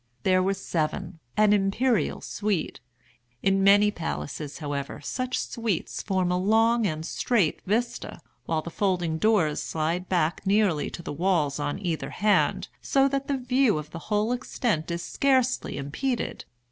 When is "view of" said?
13.37-13.91